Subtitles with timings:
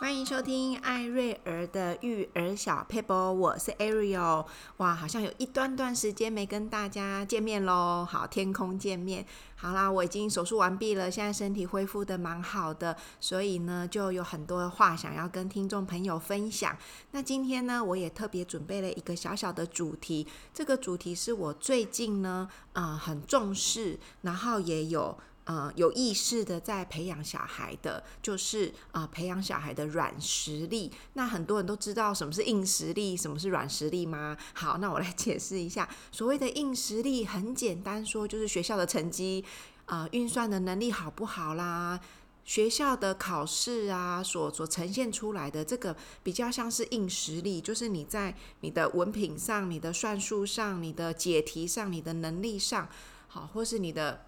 [0.00, 4.44] 欢迎收听艾瑞儿的育儿小撇步，我是 Ariel。
[4.78, 8.04] 哇，好像有一段段时间没跟大家见面喽。
[8.08, 9.24] 好，天空见面。
[9.56, 16.76] 好啦，我已经手术完毕了，现在身体恢复得蛮好的，所以呢，就有很多话想要跟听众朋友分享。
[17.12, 25.16] 那今天呢，我也特别准备了一个小小的主题，这个主题是我最近呢，呃，很重视，然后也有。
[25.44, 30.90] 呃，有意识的在培养小孩的，就是呃，培养小孩的软实力。
[31.12, 34.38] 那很多人都知道什么是硬实力，什么是软实力吗？
[34.54, 35.86] 好，那我来 解释一下。
[36.10, 39.44] 所谓的硬实力，很简单说，就是学校的成绩，
[39.84, 42.00] 呃，运算的能力好不好啦，
[42.46, 52.88] 学校的考试啊，所所呈现出来的这个比较像是硬实力，就是你在你的文凭上、你的算术上、你的解题上、你的能力上，
[53.28, 54.24] 好，或是你的。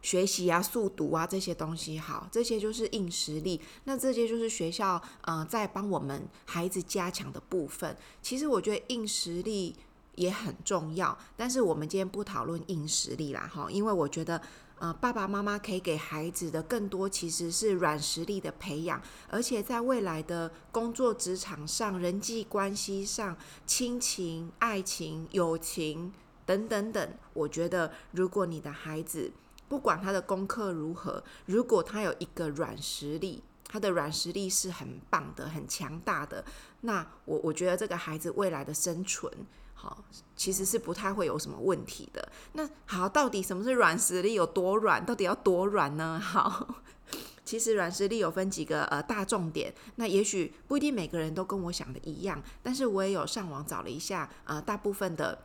[0.00, 3.60] 学习啊，速读啊，这些东西好，这些就是硬实力。
[3.84, 7.96] 那这些就是学校呃在帮我们孩子加强的部分。
[8.22, 9.74] 其实我觉得硬实力
[10.14, 14.40] 也很重要，但是我们今天不讨论硬实力啦，哈，因为我觉得
[14.78, 23.36] 呃爸爸妈妈可以给孩子的更多其实是软实力的培养，而且在未来的工作职场上、人际关系上、
[23.66, 26.12] 亲情、爱情、友情
[26.46, 29.32] 等等等，我觉得如果你的孩子。
[29.68, 36.42] 不管他的功课如何，如果他有一个软实力，他的软实力是很棒的、很强大的，
[36.80, 39.30] 那我我觉得这个孩子未来的生存，
[39.74, 40.02] 好，
[40.34, 42.26] 其实是不太会有什么问题的。
[42.54, 44.32] 那好，到底什么是软实力？
[44.32, 45.04] 有多软？
[45.04, 46.18] 到底要多软呢？
[46.18, 46.76] 好，
[47.44, 55.38] 其实软实力有分几个呃大重点，那也许不一定每个人都跟我想的一样，但是我也有上网找了一下，呃，大部分的。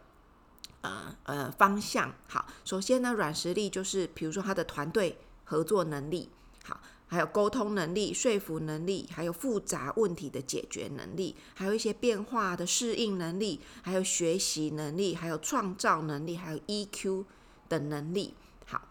[0.84, 2.46] 呃呃，方向好。
[2.64, 6.30] 首先呢，软实力就是，比如说他的团队合作能力
[6.64, 17.26] 好，还有沟通能力、说服能力，还有复杂问题的解决能力，还有一些变化的适应能力，还有学习能力，还有创造能力，还有 EQ
[17.70, 18.34] 的能力。
[18.66, 18.82] 好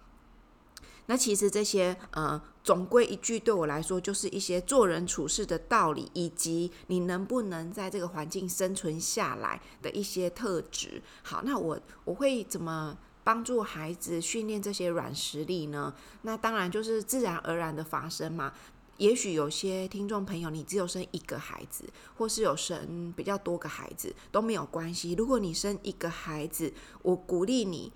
[1.06, 11.02] 那其实这些呃，总归一句，对我来说就是一些做人处事的道理，以及你能不能在这个环境生存下来的一些特质。
[11.22, 15.92] 好，那我我会怎么帮助孩子训练这些软实力呢？
[16.22, 18.52] 那当然就是自然而然的发生嘛。
[18.98, 21.84] 也许有些听众朋友，你只有生一个孩子，
[22.16, 25.14] 或是有生比较多个孩子都没有关系。
[25.14, 26.72] 如果你生一个孩子，
[27.02, 27.90] 我鼓励你，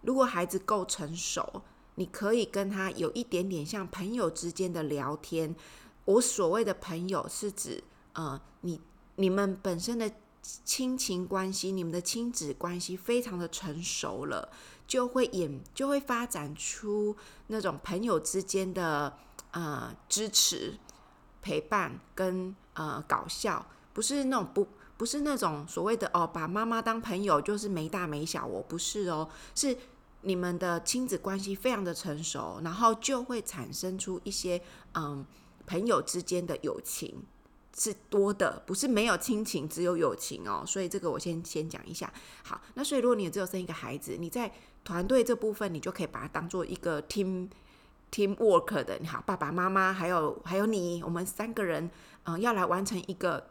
[0.00, 1.60] 如果孩子够成熟。
[2.00, 5.54] 你可以跟他有一点点像朋友之间的聊天。
[6.06, 7.84] 我所谓的朋友是指，
[8.14, 8.80] 呃，你
[9.16, 10.10] 你们本身的
[10.64, 14.48] 亲情关系，你们的亲子关系非常的成熟了，
[14.88, 17.14] 就会演就会发展出
[17.48, 19.14] 那种朋友之间的
[19.50, 20.78] 呃支持、
[21.42, 24.66] 陪伴跟呃搞笑，不是那种不
[24.96, 29.76] 不是那种所谓的哦，把妈妈当朋友就是没大没小，我不是哦，是。
[30.22, 34.60] 你们的亲子关系非常的成熟，然后就会产生出一些
[34.94, 35.24] 嗯
[35.66, 37.22] 朋友之间的友情
[37.76, 40.64] 是多的，不是没有亲情，只有友情哦。
[40.66, 42.12] 所以这个我先先讲一下。
[42.42, 44.52] 好，那所以如果你只有生一个孩子，你在
[44.84, 47.48] 团队这部分，你就可以把它当做一个 team
[48.10, 48.98] team work 的。
[48.98, 51.90] 你好，爸爸妈妈还有还有你，我们三个人
[52.24, 53.49] 嗯要来完成一个。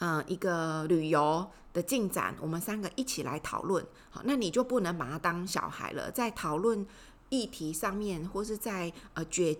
[0.00, 3.84] 嗯，一个旅游的进展，我们三个一起来讨论。
[4.10, 6.86] 好，那你就不能把他当小孩了，在讨论
[7.28, 9.56] 议题上面，或是在呃决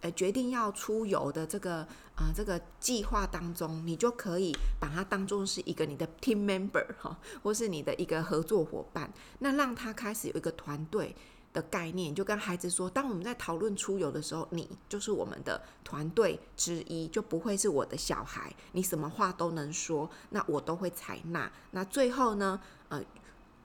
[0.00, 9.10] 呃决定要出游的这个呃这个计划当中，你就可以把他当做是一个你的 team member 哈，或是你的一个合作伙伴。
[9.38, 11.14] 那让他开始有一个团队
[11.54, 18.52] 的概念，就跟孩子说，当我们在讨论出游的时候，你就是我们的团队之一，就不会是我的小孩。
[18.72, 21.50] 你什么话都能说，那我都会采纳。
[21.70, 23.00] 那最后呢，呃，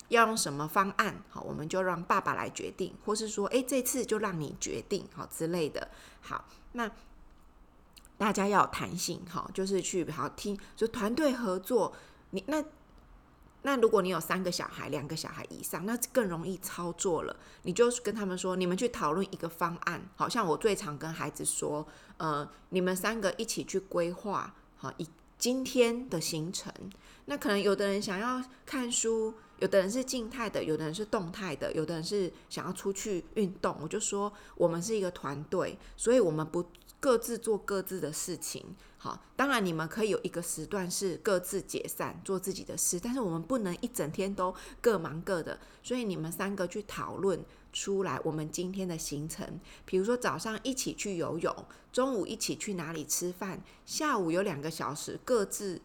[0.09, 1.21] 要用什么方案？
[1.29, 5.89] 好，我们就让爸爸来决定，或是说，诶，这次就让你决定，好之类的。
[6.21, 6.89] 好，那
[8.19, 11.93] 大家要有弹性，好，就是去好听，就团队合作。
[12.29, 12.63] 你那。
[13.61, 17.35] 那如果你有三个小孩、两个小孩以上，那更容易操作了。
[17.63, 20.01] 你就跟他们说，你们去讨论一个方案。
[20.15, 21.85] 好像我最常跟孩子说，
[22.17, 25.07] 呃，你们三个一起去规划，好，一
[25.37, 26.73] 今天的行程。
[27.25, 33.75] 那可能有的人想要看书，有的人是静态的，有的人是动态的，有的人是想要出去运动。
[33.81, 36.65] 我就说，我们是一个团队，所以我们不。
[36.99, 55.81] 各自做各自的事情，好，当然你们可以有一个时段是各自解散做自己的事，但是我们不能一整天都各忙各的，所以你们三个去讨论出来我们今天的行程，比如说早上一起去游泳，中午一起去哪里吃饭，下午有两个小时各自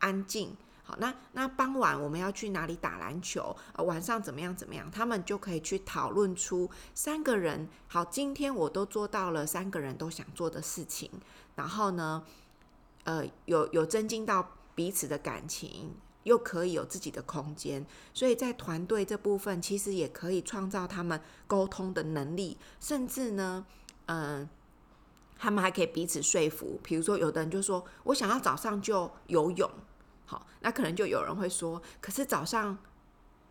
[0.00, 0.56] 安静。
[0.86, 3.56] 好，那那傍晚我们要去哪里打篮球？
[3.72, 4.90] 呃，晚上怎么样怎么样？
[4.90, 7.66] 他们就可以去讨论出三个人。
[7.88, 11.10] 好，今天我都做到了三个人都想做的事情。
[11.54, 12.22] 然后呢，
[13.04, 15.94] 呃，有有增进到彼此的感情，
[16.24, 17.86] 又可以有自己的空间。
[18.12, 23.64] 所以在团队这部分，其实也可以创造他们沟通的能力，甚至呢，
[24.04, 24.46] 嗯、
[25.38, 26.78] 他们还可以彼此说服。
[26.82, 29.70] 比如说，有的人就说我想要早上就游泳。
[30.60, 32.78] 那可能就有人会说，可是早上，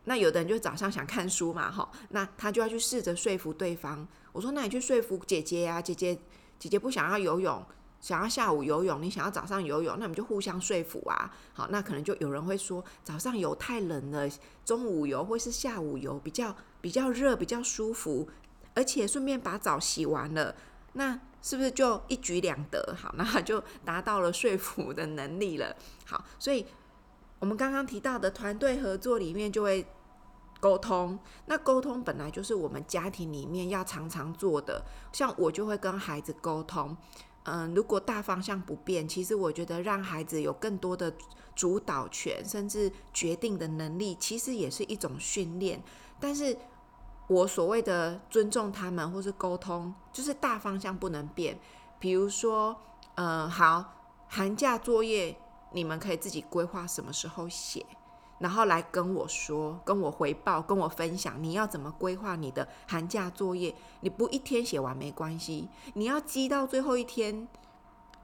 [0.06, 4.08] 那有的人就早上想看书嘛，哈，那他就要去试着说服对方。
[4.32, 6.18] 我说，那你去说服姐姐呀，姐姐，
[6.58, 7.64] 姐姐不想要游泳，
[8.02, 11.34] 想要下午游泳，你想要早上游泳，那我们就互相说服啊。
[11.54, 14.30] 好，那可能就有人会说，早上游太冷了，
[14.66, 18.30] 中午游或是下午游比较比较热，比较舒服，
[18.74, 20.56] 而且顺便把澡洗完了，
[20.94, 21.20] 那。
[21.44, 22.95] 是不是就一举两得？
[22.98, 25.75] 好，那就达到了说服的能力了。
[26.06, 26.66] 好，所以
[27.40, 29.86] 我们刚刚提到的团队合作里面就会
[30.62, 31.19] 沟通。
[31.48, 34.86] 那沟通本来就是我们家庭里面要常常做的。
[35.12, 36.95] 像我就会跟孩子沟通。
[37.44, 41.13] 嗯，如果大方向不变，其实我觉得让孩子有更多的
[41.54, 45.84] 主导权，甚至决定的能力，其实也是一种训练。
[46.22, 46.57] 但是。
[47.28, 51.58] 我所谓的尊重他们，或是沟通，就是大方向不能变。
[51.98, 52.75] 比如说，
[53.16, 53.94] 嗯、好，
[54.28, 55.38] 寒假作业
[55.72, 57.86] 你们可以自己规划什么时候写，
[58.40, 63.74] 然后来跟我说，跟我回报，跟我分享你要怎么规划你的寒假作业。
[64.02, 67.48] 你不一天写完没关系，你要积到最后一天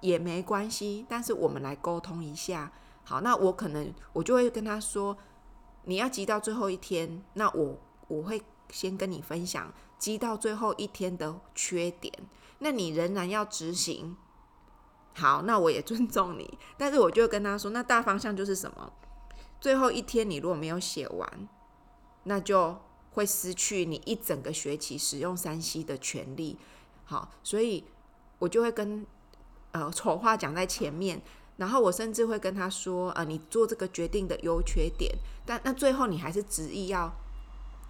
[0.02, 1.06] 也没关系。
[1.08, 2.70] 但是我们来沟通一下，
[3.06, 5.18] 好，那我可能我就会跟他说，
[5.86, 7.78] 你要积到最后一天，那我
[8.10, 8.44] 我会。
[8.72, 12.14] 先跟你分享积到最后一天的缺点，
[12.60, 14.16] 那你仍然要执行。
[15.16, 18.94] 好，那我也尊重你，但是我就跟他说，那大方向就是什么？
[19.60, 21.50] 最后一天你如果没有写完，
[22.24, 22.78] 那就
[23.12, 26.58] 会失去你一整个学期使用三 C 的权利。
[27.04, 27.84] 好，所以
[28.38, 29.06] 我就会跟
[29.72, 31.22] 呃丑话讲在前面，
[31.58, 35.14] 然后我甚至会跟他说，呃，你做这个决定的优缺点，
[35.46, 37.14] 但那最后你还是执意要。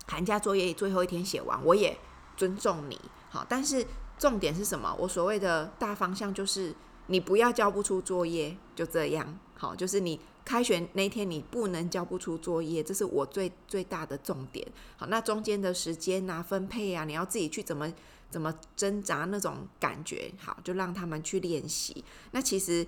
[0.09, 1.95] 寒假作业最后一天写完，我也
[2.35, 3.85] 尊重你，好，但是
[4.17, 4.93] 重点是什么？
[4.99, 6.73] 我所谓的大方向就是，
[7.05, 14.67] 你不要交不出作业，就这样，好，就是你开学那天你不能交不出作业，这是我最最大的重点，
[14.97, 17.93] 好，那中间的时间啊分配啊，你要自己去怎么
[18.31, 22.03] 怎么挣扎那种感觉，好，就让他们去练习。
[22.31, 22.87] 那其实。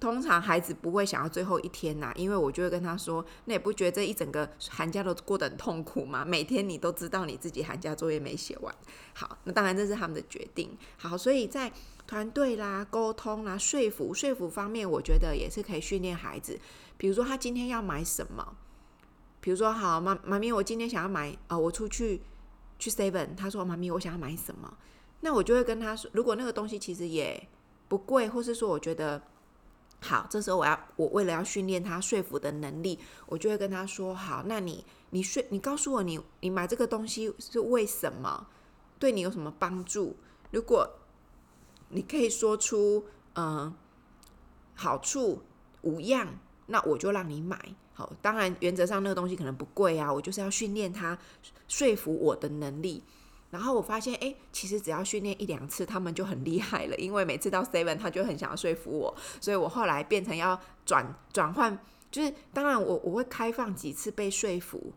[0.00, 6.24] 通常孩子不会想要最后一天呐，因为我就会跟他说：“那也不觉得这一整个寒假都过得很痛苦吗？
[6.24, 8.74] 每天你都知道你自己寒假作业没写完。”
[9.14, 10.76] 好，那当然这是他们的决定。
[10.96, 11.70] 好，所以在
[12.06, 16.58] 团队啦、沟通啦、说服、说服方面，我觉得也是可以训练孩子。
[16.96, 18.56] 比如说他今天要买什么，
[19.40, 22.22] 比如说好妈妈咪，我今天想要买呃，我出去
[22.78, 24.78] 去 Seven，他说妈咪，我想要买什么？
[25.20, 27.48] 那我就会跟他说，如果那个东西其实也
[27.86, 29.22] 不贵，或是说我觉得。
[30.02, 38.48] 好，这时候我要我为了要训练他说服的能力，我就会跟他说：好，那你你说你告诉我你你买这个东西是为什么？
[38.98, 40.16] 对你有什么帮助？
[40.50, 40.98] 如果
[41.88, 43.72] 你可以说出嗯、
[44.74, 45.42] 好处
[45.82, 47.58] 五样，那我就让你买。
[47.94, 51.16] 好，当然原则上那个东西可能不贵啊，我就是要训练他
[51.68, 53.02] 说服我的能力。
[53.52, 56.96] 然后我发现，哎，其实只要训练一两次，他们就很厉害了。
[56.96, 61.78] 因为每次到 Seven，他就很想要说服我，所以我后来变成要转转换，
[62.10, 64.94] 就是当然我我会开放几次被说服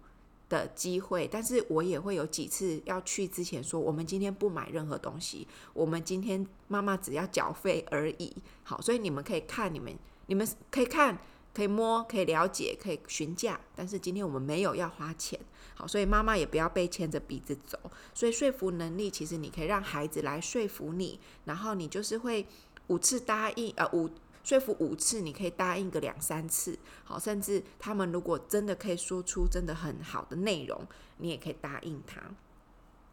[0.47, 8.33] 的机会，但是我也会有几次要去之前说，我们今天不买任何东西，我们今天妈妈只要缴费而已。
[8.63, 9.93] 好，所以你们可以看，你们
[10.27, 11.19] 你们可以看。
[11.55, 15.39] 可以摸，可以了解，可以询价，但是今天我们没有要花钱，
[15.73, 17.79] 好，所以妈妈也不要被牵着鼻子走。
[18.13, 22.45] 所以说服能力，其实你可以让孩子来说服你，然后你就是会
[22.87, 24.09] 五次答应，呃，五
[24.43, 30.85] 说服五次，你可以答应个两三次，好，甚至他们如果真的可以说出真的很好的内容，
[31.19, 32.21] 你也可以答应他。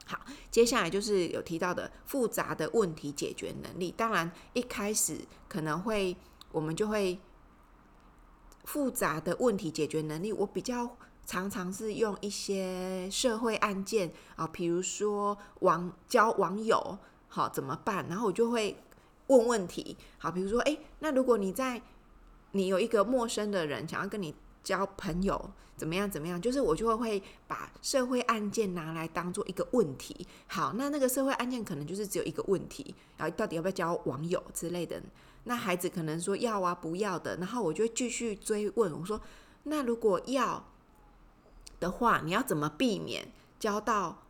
[0.04, 0.20] 好，
[0.50, 5.18] 接下来就是有提到的复杂的问题解决能力，当然一开始
[5.48, 6.16] 可能会
[6.50, 7.20] 我们就会。
[8.64, 18.06] 复杂的问题解决能力，我比较常常是用一些社会案件啊，比如说网交网友，好怎么办？
[18.08, 18.76] 然后我就会
[19.28, 21.80] 问问题，好，比如说，诶，那如果你在
[22.52, 30.26] 你有一个陌生的人想要跟你交朋友怎么样怎么样，就是我就会会把社会案件拿来当做一个问题。
[30.46, 35.02] 好，那那个社会案件可能就是只有一个问题，然后到底要不要交网友之类的。
[35.44, 39.20] 那孩子可能说要啊不要的，然后我就继续追问，我说
[39.64, 40.64] 那如果要
[41.80, 43.26] 的话，你要怎么避免
[43.58, 44.22] 交到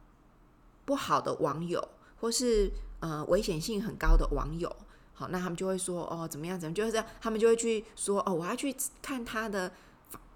[0.84, 1.86] 不好的网友，
[2.20, 4.74] 或是呃危险性很高的网友？
[5.12, 9.70] 好，那他们就会说哦怎么样怎么，就是这样，他们就会去说哦我要去看他的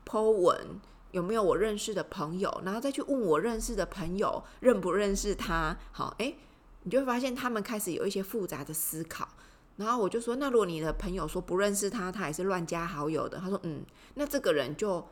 [0.06, 0.78] po 文
[1.12, 5.74] 有没有我认识的朋友，然后再去问我认识的朋友认不认识他。
[5.92, 6.36] 好，诶，
[6.82, 9.26] 你就会发现他们开始有一些复杂的思考。
[9.76, 15.06] 然后我就说，那如果你的朋友说不认识他，他也是乱加好友的，他说，嗯，那这个人就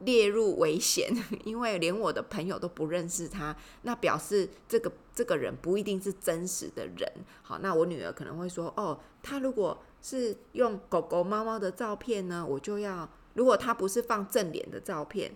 [0.00, 1.10] 列入危险，
[1.44, 7.10] 因为连我的朋友都不认识他，那表示这个这个人不一定是真实的人。
[7.42, 15.34] 好，那我女儿可能会说，哦，他如果是用狗狗、猫猫的照片呢，我就要，如果他不是放正脸的照片，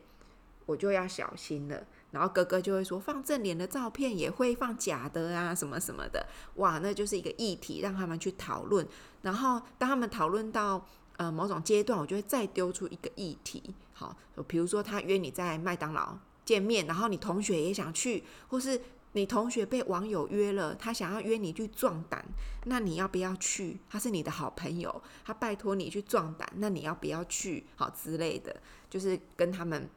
[0.66, 1.84] 我就要小心了。
[2.12, 6.26] 然后哥哥就会说，放正脸的照片也会放假的啊，什么什么的，
[6.56, 8.86] 哇，那就是一个议题，让他们去讨论。
[9.22, 10.84] 然后当他们讨论到
[11.18, 14.16] 呃某种阶段，我就会再丢出一个议题，好，
[14.48, 18.80] 比如说他约你在麦当劳见面，然后你同学也想去，或是
[19.12, 22.24] 你同学被网友约了，他想要约你去壮胆，
[22.64, 23.78] 那你要不要去？
[23.88, 27.66] 他是你的好朋友，他拜托你去壮胆，那你要不要去？
[27.76, 29.88] 好之类的，就是跟他们。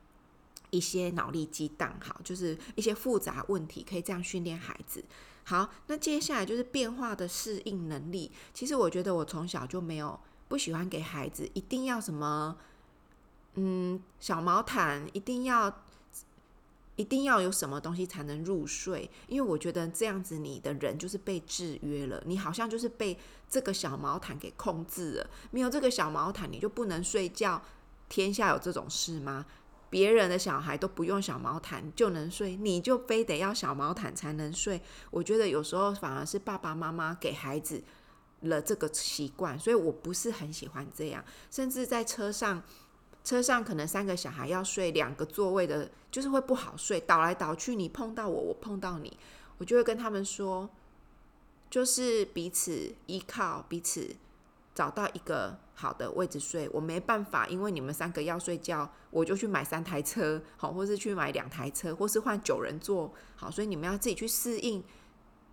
[0.73, 5.05] 一些脑力激荡，好，就是一些复杂问题，可以这样训练孩子。
[5.43, 8.31] 好，那接下来就是变化的适应能力。
[8.55, 12.57] 其实我觉得我从小就没有不喜欢给孩子一定要什么，
[13.53, 15.83] 嗯，小毛毯，一定要
[16.95, 23.15] 一定要有什么东西才能入睡，因为我觉得这样子你的人就是被制约了，你好像就是被
[23.47, 25.29] 这个小毛毯给控制了。
[25.51, 27.61] 没有这个小毛毯，你就不能睡觉。
[28.09, 29.43] 天下有这种事吗？
[29.93, 34.81] 别人的小孩都不用小毛毯就能睡，你就非得要小毛毯才能睡。
[35.11, 37.83] 我觉得有时候反而是爸爸妈妈给孩子
[38.39, 41.23] 了这个习惯，所以我不是很喜欢这样。
[41.51, 42.63] 甚至在车上，
[43.23, 49.15] 车上可能三个小孩要睡两个座位的，就是会不好睡，倒来倒去，你碰到我，我碰到你，
[49.59, 50.67] 我就会跟他们说，
[51.69, 54.15] 就是彼此依靠，彼此。
[54.73, 64.83] 找到一个好的位置睡，我没办法，因为你们三个要睡觉，我就去买三台车，好，或是去买两台车，或是换九人座，好，所以你们要自己去适应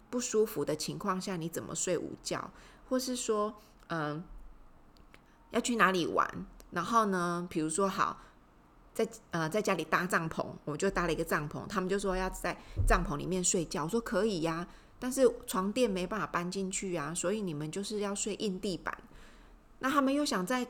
[0.08, 2.50] 不舒服的情况下，你怎么睡午觉，
[2.88, 3.54] 或是说，
[3.88, 4.24] 嗯，
[5.50, 8.22] 要去哪里玩，然后呢，比如说好，
[8.94, 14.66] 在呃在家里搭帐篷，我就搭了一个帐篷，他们就说要在帐篷里面睡觉，我说可以呀，
[14.98, 18.96] 但是床垫没办法搬进去啊，所以你们就是要睡硬地板。
[19.80, 20.66] 那他们又想在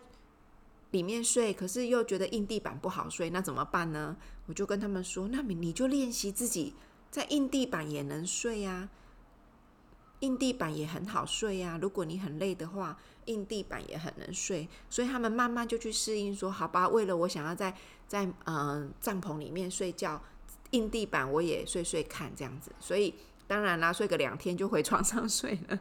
[0.93, 4.17] 里面睡，可是又觉得硬地板不好睡，那怎么办呢？
[4.47, 6.75] 我就跟他们说：“那你你就练习自己
[7.11, 8.89] 在硬地板也能睡呀，
[10.21, 11.79] 硬地板也很好睡呀。
[11.81, 17.77] 如果你很累的话，硬地板也很能睡。”所以他们慢慢就去适应，说：“好吧，为了我想要在
[18.09, 20.21] 在嗯、帐篷里面睡觉，
[20.71, 23.15] 硬地板我也睡睡看这样子。”所以
[23.47, 25.79] 当然啦，睡个两天就回床上 睡了。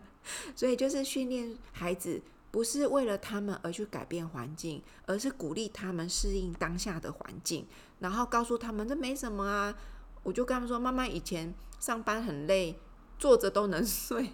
[0.56, 2.22] 所以就是训练孩子。
[2.52, 7.68] 不是为了他们而去改变环境，而是鼓励他们适应当下的环境，
[8.00, 9.76] 然后告诉他们这没什么啊。
[10.24, 12.80] 我就跟他们说，妈妈以前上班很累，
[13.18, 14.32] 坐着都能 睡，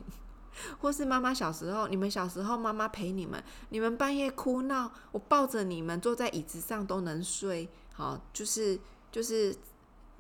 [0.80, 7.70] 或是妈妈小时候，你们小时候妈妈陪你们，你们半夜哭闹，我抱着你们坐在椅子上都能睡。
[7.94, 8.80] 好，就是
[9.12, 9.56] 就是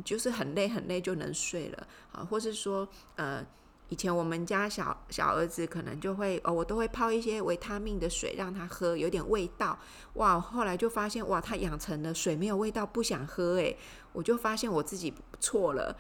[0.03, 1.87] 就是很累很累就能睡了。
[2.09, 3.45] 好，或是说呃。
[3.89, 9.77] 以前我们家小小儿子可能就会哦，我都会泡一些维他命的水让他喝，有点味道。
[10.13, 13.77] 哇，后来就发现哇，他养成了水没有味道不想喝，诶，
[14.11, 15.95] 我就发现我自己错了。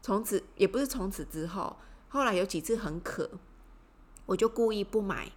[0.00, 1.76] 从此也不是从此之后，
[2.08, 3.30] 后来有几次很渴，
[4.24, 5.30] 我就故意不买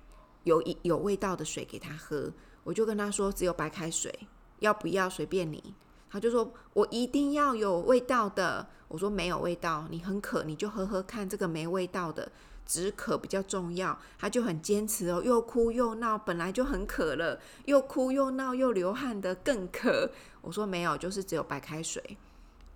[0.43, 2.31] 有一有味道的水给他喝，
[2.63, 4.27] 我就跟他说只有白开水，
[4.59, 5.75] 要不要随便你。
[6.15, 12.31] 他就说：“我一定要有味道的。”我说：“没有味道，你很渴，你就喝喝看这个没味道的，
[12.65, 20.09] 止渴比较重要。”他就很坚持哦，又哭又闹，本来就很渴了，又哭又闹又流汗的更渴。
[20.39, 22.17] 我说：“没有，就是只有白开水，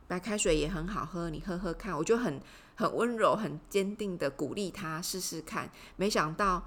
[0.05, 2.41] 白开水也很好喝，你喝喝看。”我就很
[2.75, 5.72] 很温柔、很坚定的鼓励他试试看。
[5.96, 6.62] 没想到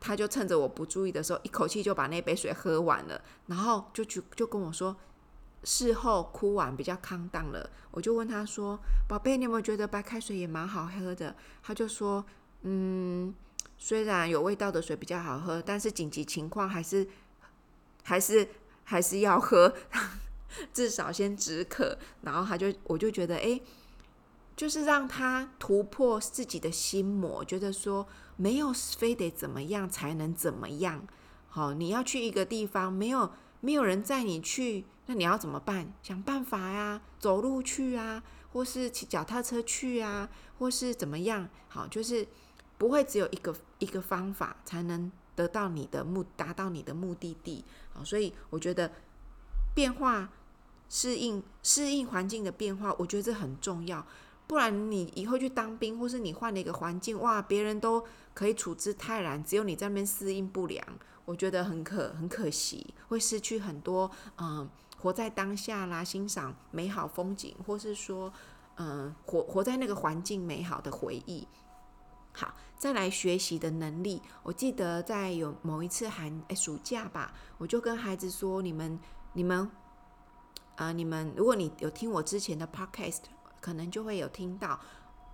[0.00, 4.96] 他就趁着我不注意的时候，一口气就把那杯水喝完了，然后就去就跟我说。
[5.64, 8.78] 事后哭完比较康荡了，我就问他说
[9.08, 12.24] ：“宝贝，你有没有觉得白开水也蛮好喝的？”他就说
[12.62, 13.34] ：“嗯，
[13.78, 17.08] 虽然有味道的水比较好喝，但是紧急情况还是
[18.02, 18.48] 还是
[18.84, 19.74] 还是要喝，
[20.72, 21.98] 至少先止渴。
[22.22, 23.60] 然后他就，我就觉得，哎，
[24.54, 28.06] 就是让他突破自己的心魔，觉得说
[28.36, 31.06] 没有非得怎么样才能怎么样。
[31.48, 35.92] 好，你要去一个地方，没有没有人载你去，那你要怎么办？
[36.02, 41.48] 想办法呀，走路去啊，或是骑脚踏车去啊，或是怎么样？
[41.68, 42.26] 好，就是
[42.78, 45.10] 不会只有一个一个方法才能。
[45.36, 48.88] 得到你的目，达到你的目的地好，所以我觉得
[49.74, 50.30] 变化、
[50.88, 54.06] 适应、适应环境的变化，我觉得这很重要。
[54.46, 60.86] 不然你以后去当兵，或是你换了一个环境，哇，别人都可以处之泰然，只有你在那边适应不良，
[61.24, 64.08] 我觉得很可很可惜，会失去很多
[64.38, 64.70] 嗯，
[65.04, 68.32] 活在当下啦，欣赏美好风景，或是说
[68.76, 71.46] 嗯，活活在那个环境美好的回忆。
[72.32, 74.22] 好，再来学习的能力。
[74.42, 78.98] 我记得在有某一次寒诶暑假吧，我就跟孩子说：“你们、
[79.34, 79.70] 你们，
[80.76, 83.24] 呃，你们，如果你有听我之前的 podcast，
[83.60, 84.80] 可能就会有听到。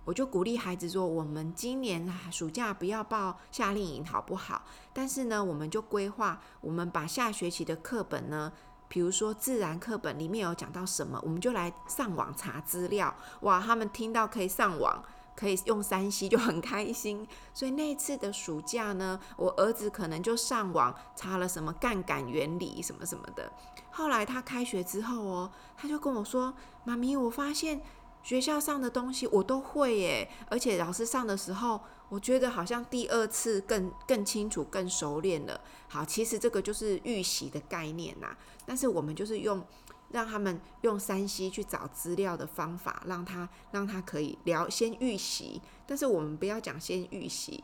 [0.03, 4.65] 我就鼓励孩子说：我们今年暑假不要报夏令营，好不好？
[4.91, 8.51] 但是呢，我们就规划，我们把下学期的课本呢，
[8.91, 13.15] 比如说自然课本里面有讲到什么，我们就来上网查资料。
[13.39, 15.01] 哇，他们听到可以上网。”
[15.33, 23.49] 可以用 3C 就很开心，所以那次的暑假呢，我儿子可能就上网查了什么杠杆原理什么什么的。
[23.89, 27.81] 后来他开学之后哦，他就跟我说：“妈咪，我发现
[28.23, 35.59] 学校上的东西我都会耶，而且老师上的时候，我觉得好像第二次更更清楚、更熟练了。”
[35.89, 38.35] 好，其实这个就是预习的概念呐，
[38.65, 39.65] 但是我们就是用。
[40.13, 47.63] 让他们用山西去找资料的方法，让他让他可以聊先预习，但是我们不要讲先预习，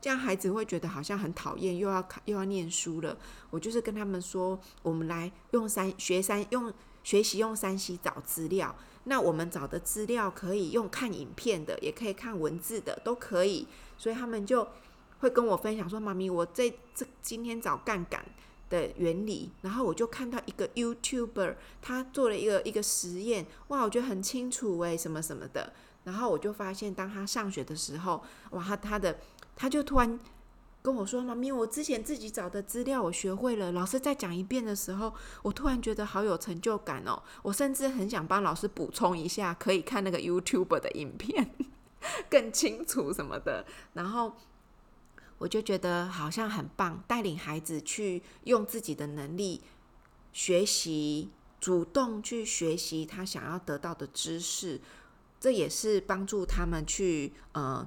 [0.00, 3.16] 这样孩子会觉得好像很讨厌，又要又要念书了。
[3.50, 6.72] 我就是跟他们说，我们来用三学三用
[7.02, 8.74] 学习用三 C 找资料。
[9.04, 13.66] 那我们找的资料可以用看影片的，也可以看文字的，都可以。
[13.98, 14.68] 所以他们就
[15.20, 18.24] 会跟我分享说：“妈咪，我这这今天找杠杆。”
[18.72, 25.74] 的原理，然后我就看到一个 YouTuber，他做了一个一个实验，哇，我觉得很清楚诶，什么什么的。
[26.04, 29.18] 然后我就发现，当他上学的时候，哇，他的
[29.54, 30.18] 他就突然
[30.82, 37.22] 跟我说：“妈咪，我之前自己找的资料我学会了。”老师再讲一遍的时候，我突然觉得好有成就感哦。
[37.42, 41.54] 我甚至很想帮老师补充一下，可以看那个 YouTube 的影片
[42.28, 43.64] 更清楚什么的。
[43.94, 44.34] 然后。
[45.38, 49.60] 我就觉得好像很棒，带领孩子去用自己的能力
[50.32, 54.80] 学习，主动去学习他想要得到的知识，
[55.40, 57.84] 这也是帮助他们去呃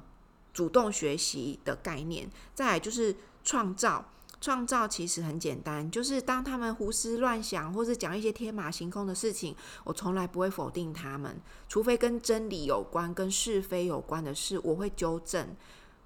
[0.55, 2.27] 主动学习的概念。
[2.53, 3.13] 再来就是
[3.43, 4.05] 创造，
[4.39, 15.55] 创造其实很简单，就是当他们胡思乱想或是讲一些天马行空的事情，我从来不会否定他们，除非跟真理有关、跟是非有关的事，我会纠正。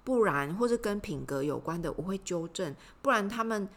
[0.02, 2.74] 不然，或者跟品格有关的，我会纠正。
[3.00, 3.68] 不然，他们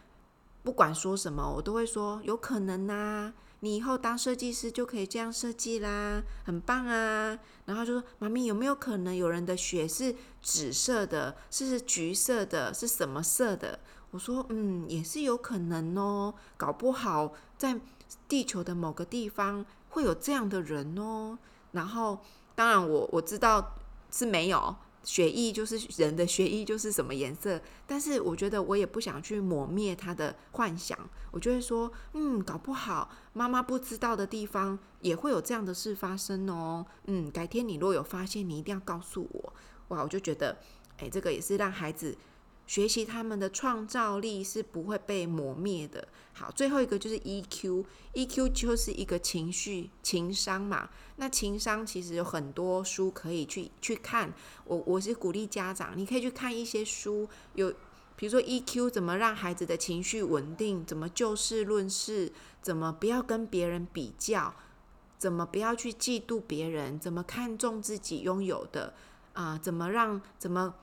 [0.64, 3.34] 不管说什么，我都会说有可能呐。
[3.64, 7.40] 你以后当设计师就可以这样设计啦，很棒啊。
[7.66, 13.80] 然后就说：“妈咪，有没有可能有人的血是紫色的，是橘色的，是什么色的？”
[14.12, 16.34] 我说：“嗯，也是有可能哦。
[16.58, 17.80] 搞不好在
[18.28, 21.40] 地球的某个地方会有这样的人哦。”
[21.72, 22.20] 然后，
[22.56, 23.76] 当然我我知道
[24.12, 24.76] 是没有。
[25.04, 30.98] 血液就是人的血液就是什么颜色，但是我觉得我也不想去抹灭他的幻想，
[31.32, 39.54] 我就会说，嗯，搞不好妈妈不知道的地方也会有这样的事发生哦，嗯，改天你若有发现，你一定要告诉我，
[39.90, 40.58] 哇，我就觉得，
[40.98, 42.18] 诶，这个也是让孩子。
[42.66, 46.08] 学习他们的创造力是不会被磨灭的。
[46.36, 50.90] 好，最后一个就是 EQ，EQ 就是一个情绪情商嘛。
[51.18, 54.34] 那情商其实有很多书可以去去看。
[54.66, 57.72] 我我是鼓励家长，你可以去看一些书，有
[58.16, 62.32] 比如说 EQ 怎么让孩子的情绪稳定，怎么就事论事，
[62.64, 64.56] 怎么不要跟别人比较，
[65.20, 68.96] 怎么不要去嫉妒别人，怎么看重自己拥有的
[69.34, 70.74] 啊、怎么让怎么。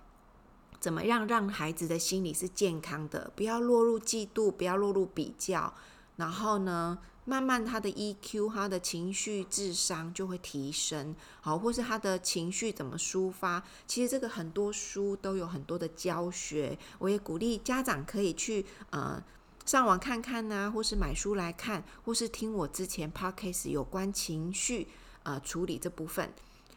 [0.81, 3.31] 怎么样让孩子的心理是健康的？
[3.37, 5.73] 不要落入嫉妒，不要落入比较。
[6.16, 11.14] 然后呢，慢慢他的 EQ，他的情绪智商就会提升。
[11.43, 13.62] 好，或是他的情绪怎么抒发？
[13.87, 16.79] 其实这个很多书都有很多的教学。
[16.99, 19.23] 我也鼓励家长可以去呃
[19.66, 24.88] 上网看看呐、或是买书来看，或是听我之前 Podcast 有关情绪
[25.25, 26.33] 呃处理这部分。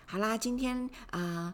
[0.05, 1.53] 好啦，今天啊。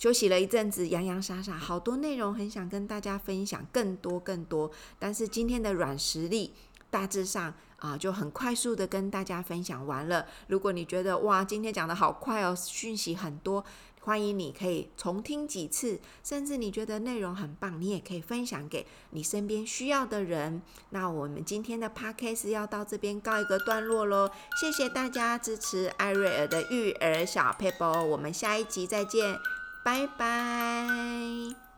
[0.00, 4.70] 休息了一阵子，洋洋洒洒，好多内容很想跟大家分享，更多更多。
[4.98, 6.54] 但是今天的软实力
[6.88, 10.26] 大致上啊，就很快速的跟大家分享完了。
[10.46, 13.62] 如果你觉得哇，今天讲得好快哦，讯息很多，
[14.00, 20.62] 欢迎你可以重听几次，甚至你觉得内容很棒，你也可以分享给你身边需要的人。
[20.88, 29.38] 那我们今天的 podcast 要到这边告一个段落喽，谢谢大家支持艾瑞尔的育儿小撇步，我们下一集再见，
[29.82, 31.69] 拜拜。